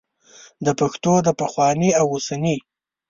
د 0.65 0.67
پښتو 0.79 1.13
د 1.25 1.27
پخواني 1.39 1.89
او 1.99 2.05
اوسني 2.13 2.57